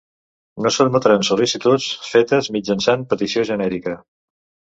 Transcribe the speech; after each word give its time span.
No 0.65 0.69
s'admetran 0.75 1.25
sol·licituds 1.27 1.89
fetes 2.07 2.49
mitjançant 2.57 3.05
petició 3.13 3.47
genèrica. 3.53 3.97